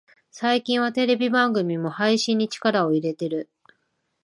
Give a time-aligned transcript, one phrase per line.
[0.31, 3.51] 最近はテレビ番組も配信に力を入れてる